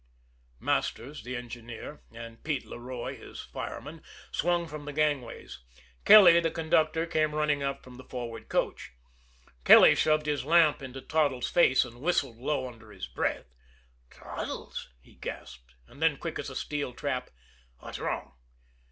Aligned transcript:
Masters, 0.59 1.21
the 1.21 1.35
engineer, 1.35 2.01
and 2.11 2.43
Pete 2.43 2.65
Leroy, 2.65 3.17
his 3.19 3.39
fireman, 3.39 4.01
swung 4.31 4.65
from 4.67 4.85
the 4.85 4.93
gangways; 4.93 5.59
Kelly, 6.05 6.39
the 6.39 6.49
conductor, 6.49 7.05
came 7.05 7.35
running 7.35 7.61
up 7.61 7.83
from 7.83 7.97
the 7.97 8.03
forward 8.03 8.49
coach. 8.49 8.93
Kelly 9.63 9.93
shoved 9.93 10.25
his 10.25 10.43
lamp 10.43 10.81
into 10.81 11.01
Toddles' 11.01 11.51
face 11.51 11.85
and 11.85 12.01
whistled 12.01 12.39
low 12.39 12.67
under 12.67 12.89
his 12.91 13.05
breath. 13.05 13.45
"Toddles!" 14.09 14.89
he 14.99 15.13
gasped; 15.13 15.75
and 15.85 16.01
then, 16.01 16.17
quick 16.17 16.39
as 16.39 16.49
a 16.49 16.55
steel 16.55 16.93
trap: 16.93 17.29
"What's 17.77 17.99
wrong?" 17.99 18.33